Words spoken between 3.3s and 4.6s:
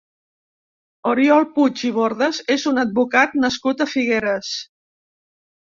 nascut a Figueres.